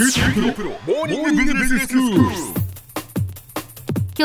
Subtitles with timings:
[0.00, 0.06] 今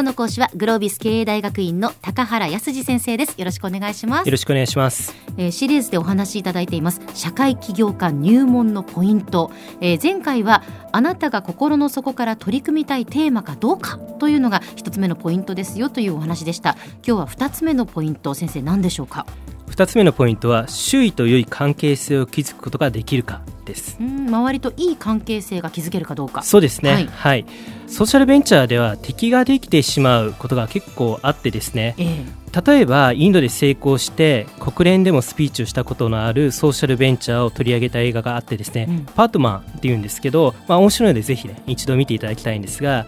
[0.00, 3.36] 日の講師はグロービス経営大学院の高原康二先生です。
[3.38, 4.26] よろしくお願いします。
[4.26, 7.00] よろしくお願いします、えーシリーズでお話しいただいています。
[7.14, 16.76] 社会起業家入門のポイント、えー前回はあなたが心の底から取り組みたいテーマかどうかというのが一つ目のポイントですよというお話でした。
[17.06, 19.24] 今日は二つ目のポイント先生何でしょうか？
[19.70, 23.96] 二つ目のポイントは周囲と良い関係性を築くことができるかです。
[24.00, 26.42] うん周りといい関係性が築けるかどうか。
[26.42, 27.40] そうですね、ははい。
[27.40, 27.44] い、
[27.86, 31.94] ソーシャルベンチャーでは敵ができてしまうことが結構あってですね。
[31.98, 32.40] ええ。
[32.66, 39.04] 例えばインドで成功して国連でもスピーチをしたことのあるソーシャルベンチャーを取り上げた映画があってですね、うん。
[39.04, 43.06] パートマンっていうんですけど、まあ、面白いのでぜひね一度見ていただきたいんですが、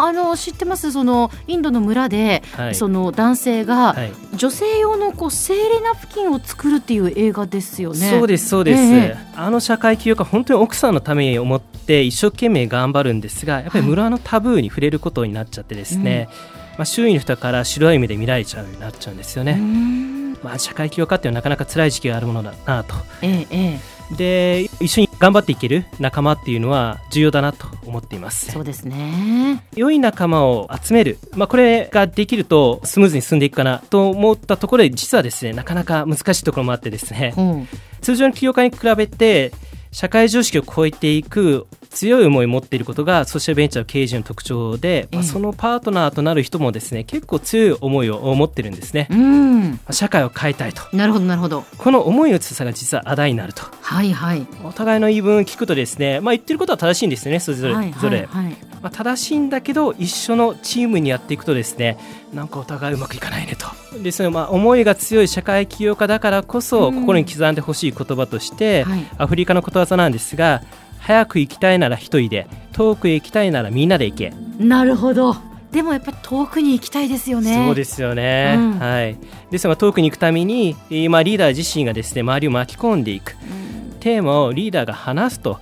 [0.00, 0.92] あーあの知ってます？
[0.92, 2.74] そのインドの村で、はい。
[2.74, 4.12] その男性が、はい。
[4.36, 8.10] 女性用のこう生理ナプキンを作るっていう映画ですよね。
[8.10, 9.16] そうですそうです、ええ。
[9.34, 16.28] あの社会起業家本当に奥さんのために思って一生懸命頑張るんですがやっぱり村のタブーに触れることになっちゃってですね、
[16.76, 20.32] まあ、周囲の人から白い目で見られちゃうようになっちゃうんですようーね、ん。
[20.42, 22.94] まあ、社会起業家っていうのはなかなか辛い時期があるものだなと。
[23.22, 23.80] ええ
[24.12, 24.14] え。
[24.16, 28.46] で一緒に頑張っていける仲間っていうのは重要だなと思っています。
[28.50, 29.64] えそうですね。
[29.74, 37.34] 良い仲間を集める、まあ、これができるとスムーズに進んでいくかなと思ったところで実はですねなかなか難しいところもあってですね。
[37.36, 37.68] うん。
[38.02, 39.52] 通常の起業家に比べて
[39.90, 45.26] 社会常識を超えていく強い思いを持っていることがソーシャルベンチャーの経営陣の特徴で、まあええ。
[45.26, 49.70] そのパートナーとなる人もですね結構強い思いを持ってるんですね、うん。
[49.70, 50.82] まあ社会を変えたいと。
[50.94, 51.64] なるほどなるほど。
[51.78, 53.62] この思いの強さが実はあだになると。
[53.80, 54.46] はいはい。
[54.62, 58.56] お互いの言い分を聞くとですね、まあ、言ってることは正しいんですよねそれぞれ,、はいはいはい。
[58.82, 61.96] まあ、正しいんだけど一緒のチームにやっていくとですね
[62.34, 63.66] なんかお互いうまくいかないねと。
[64.02, 67.00] でそのまあ思いが強い社会起業家だからこそうん。
[67.00, 69.06] 心に刻んでほしい言葉として、はい。
[69.18, 70.62] アフリカのことわざなんですが
[71.06, 75.36] 早く行きたいなら一人で遠くへ行きたいならみんなで行け、なるほど。
[75.70, 77.64] でもやっぱり遠くに行きたいですよね。
[77.64, 79.16] そうですよね、うんはい
[79.52, 85.60] ですが遠くに行くために、えーまあ、リーダー自身がですね周りを巻き込んでいくうんテーマをリーダーが話すと。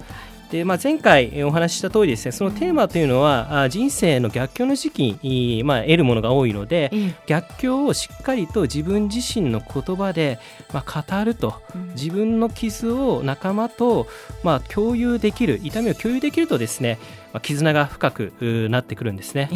[0.54, 10.38] でまあ、前回えーお話しした通りですねそのテーマというのはあ人生の逆境の時期に、まあ、得るものが多いのでええ逆境をしっかりと自分自身の言葉で、
[10.72, 11.60] まあ、語ると。
[11.75, 11.88] うん。
[11.94, 14.06] 自分の傷を仲間と、
[14.44, 16.98] まあ、共有できる痛みを共有できるとですね、
[17.32, 19.48] まあ、絆が深くうなってくるんですね。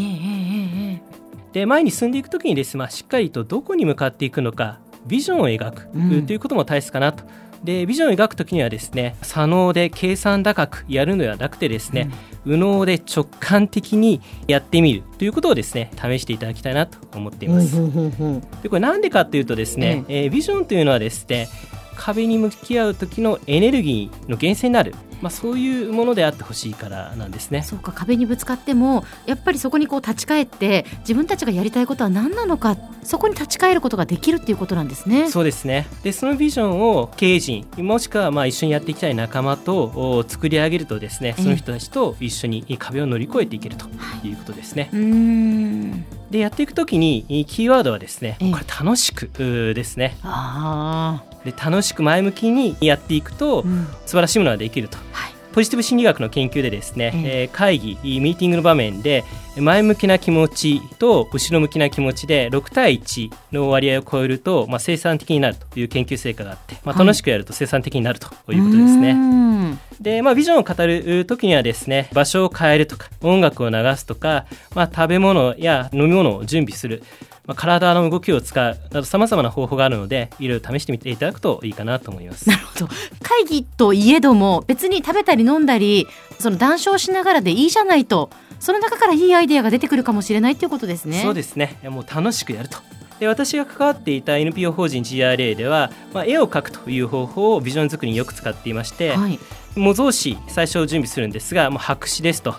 [1.52, 6.26] で前に進んでいくときにです、まあ、しっかりとどこに向かっていくのかビジョンを描く、うん。
[6.26, 7.22] ということも大切かなと
[7.64, 12.10] でビジョンを描くときにはですね左脳で計算高くやるのではなくてですね、
[12.44, 18.40] 右脳で直感的にやってみるということをですね試していただきたいなと思っています、うんうんうんうん。
[18.62, 21.48] でこれなんでかっていうとですね、えービジョンというのはですね
[21.96, 27.62] 壁に向き合う時のエネルギーの源泉になる、まあ、そういうものであってほしいからなんですね。
[27.62, 35.28] そうか壁にぶつかってもやっぱりそこにこう立ち返って自分たちがやりたいことは何なのかそこに立ち返ることができるっていうことなんですね。
[35.30, 43.86] そうですねでそのビジョンを経営陣もしくはまあ一緒にやっていきたい仲間とお作り上げるとですねええその人たちと一緒に壁を乗り越えていけると
[44.22, 44.90] いうことですね。
[44.92, 48.52] うーんでやっていくときにキーワードはですねええ。
[48.52, 50.16] これ楽しくですね。
[50.22, 53.86] あで楽しく前向きにやっていくとあ、うん。
[54.04, 54.98] 素晴らしいものができると。
[55.12, 57.42] はいポジティブ心理学の研究でですね、ええ。
[57.42, 59.24] えー会議ミーティングの場面で
[59.56, 67.06] 前向きな気持ちと後ろ向きな気持ちで6対1の割合を超えると、まあ、生産的になるという研究成果があって、まあ、はい。
[67.06, 69.10] 楽しくやると生産的になるということですね。
[69.10, 69.80] うーん。
[70.00, 77.02] で、まあ、ビジョンを語る時にはですね場所を変えるとか音楽を流すとか、まあ、食べ物や飲み物を準備する、
[77.48, 82.48] まあ、体の動きを使うなどさまざまな方法があるのでいろいろ試してみていただくといいかなと思います。
[82.48, 82.56] な。
[82.56, 82.88] るほど。
[83.22, 86.06] 会議といえども別に食べたり飲んだり
[86.38, 88.28] その談笑しながらでいいじゃないと
[88.60, 91.22] その中からいいアイデアが出てくるかもしれないっていうことですね。
[91.22, 91.78] そうですね。
[91.84, 92.78] もう楽しくやると。
[93.18, 99.40] で私が関わっていた NPO 法人 GRA では、まあ、絵を描くという方法をビジョン作りによく使っていまして、はい、
[99.74, 102.54] 模造紙最初準備するんですがもう白紙ですと、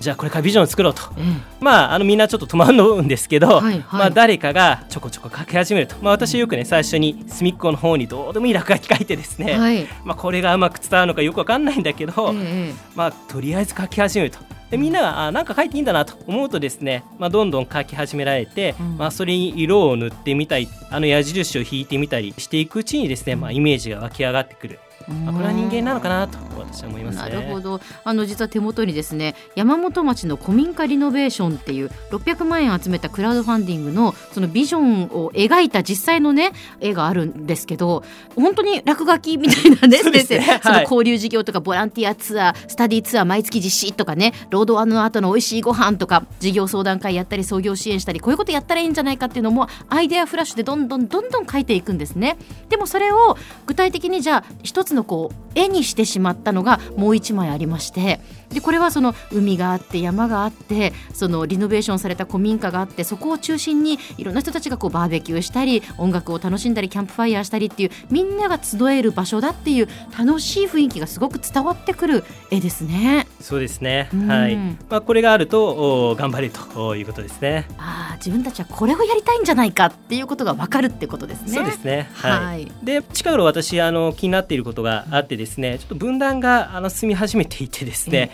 [0.00, 1.02] じゃあこれからビジョンを作ろうと。
[1.16, 1.22] え
[1.60, 3.82] まあ、あのみんなちょっと戸惑うんですけど、はいはい。
[3.92, 14.38] まあ、誰かがちょこちょこ書き始めると、まあ、私はよくね最初に隅っこの方にどうでもいい落書き書いてですえね、はい、まあ、これがうまく伝わるのかよくわかんないんだけど、ええまあ、とりあえず書き始めると。
[14.70, 18.98] でみんながあなんか書いていいんだなと思うとですね、まあ、どんどん書き始められて、うん。
[18.98, 24.78] まあ、それに色を塗ってみたりあの矢印を引いてみたりしていくうちにですね、まあ、イメージが湧き上がってくる。
[24.78, 24.87] ま
[25.26, 27.80] あ、これは人間なのかなと私は思います、ね、なるほど。
[28.04, 38.04] あの実は手元にですね山本町の古民家リノベーションっていう600万円集めたクラウドファンディングのそのビジョンを描いた実際のね絵があるんですけど
[38.36, 52.36] 本当に落書きみたいなね先生、ね、その交流事業とかボランティアツアースタディツアー毎月実施とかね労働の後の美味しいご飯とか事業相談会やったり創業支援したりこういうことやったらいいんじゃないかっていうのもアイデアフラッシュでどんどんどんどん書いていくんですね。
[52.68, 73.26] でもそれを具体的にじゃあ一つのこう絵にしてしまったのがもう1枚ありましてでこれはその海があって山があってそのリノベーションされた古民家があってそこを中心にいろんな人たちがこうバーベキューしたり音楽を楽しんだりキャンプファイヤーしたりっていうみんなが集える場所だっていう楽しい雰囲気がすごく伝わってくる絵ですね。
[73.40, 77.66] そうですね、はいまあ、これがあると頑張れるということですね。
[77.78, 81.48] あ自分たちはこれをやりたいんじゃないかっていうことが分かるってことですね。
[81.52, 88.30] そうですね、はい、はい、で近頃私あの気になっていることがあってですねちょっと分断があの進み始めていてですね、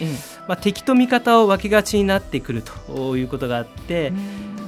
[0.48, 4.12] まあ、敵と味方を分けがちになってくるということがあって、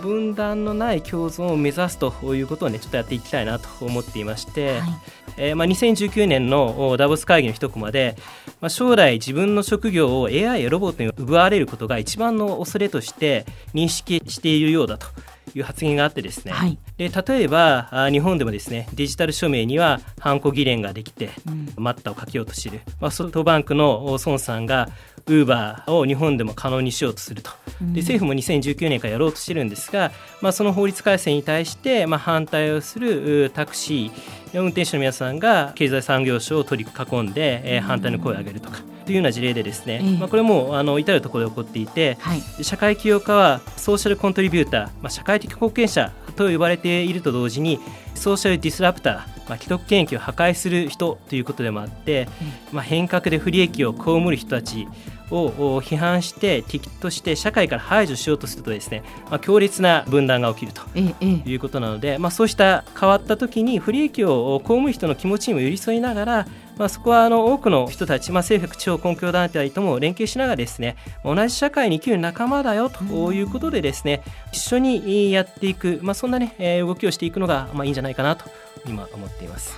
[0.06, 4.90] 分断のない共存を目指すということをねちょっとやっていきたいなと思っていまして、はい、
[5.36, 8.16] えー、まあ、2019年のダボス会議の一コマで、
[8.60, 15.08] まあ、将来自分の職業を AI やロボットに奪われることが一番の恐れとして認識しているようだと
[15.56, 24.88] いう発言があってですね、はい、で例えば日本でもですねデジタル署名にはハンコ議連ができて、うん、待ったをかけようとしている、まあ、ソフトバンクの孫さんが
[25.26, 27.50] ウーバーを日本でも可能にしようとすると。
[27.80, 38.78] で政府も2019年からやろうとしてるんですが、まあ、その法律改正に対して、まあ、反対をするタクシー運転手の皆さんが経済産業省を取り囲んで、えー、反対の声を上げるとか。
[39.06, 47.80] というような事例でですね、えー、まあ、これもあの至る所で起こっていて、はい、社会起業家はソーシャルコントリビューター、まあ、社会的貢献者と呼ばれていると同時に
[48.14, 49.14] ソーシャルディスラプター、
[49.48, 52.28] まあ、既得権益を破壊する人ということでもあって、
[52.72, 54.86] まあ、変革で不利益を被る人たち
[55.30, 78.44] を批判して敵として社会から排除しようとするとですね、まあ、強烈な分断が起きるということなので、まあ、そうした変わった時に不利益を被る人の気持ちにも寄り添いながらまあ、そこはあの多くの人たち、まあ、政府地方公共団体とも連携しながらですね同じ社会に生きる仲間だよということでですね一緒にやっていく、まあ、そんな、ね、動きをしていくのが、まあ、いいんじゃないかなと
[78.86, 79.76] 今思っています。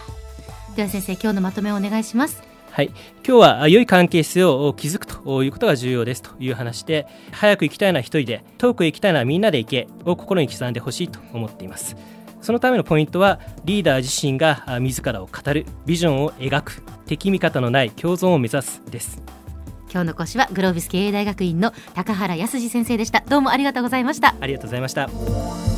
[0.77, 2.43] では先生今日のまとめをお願いします。
[2.71, 2.93] はい、
[3.27, 11.97] 今日は良い関係性を築くということが重要ですという話で早く行きたいのは一人で遠くへ行きたいのはみんなで行けを心に刻んでほしいと思っています
[12.41, 19.23] そのためのポイントはリーダー自身が自らを語るビジョンを描く敵味方のない共存を目指すです。
[19.91, 23.21] 今日の講師はグロービス経営大学院の高原康先生でした。
[23.21, 24.35] どうもありがとうございました。
[24.41, 25.78] ありがとうございました